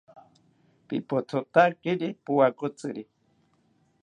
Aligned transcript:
Pitothotakiri 0.87 2.09
powakotziri 2.25 3.03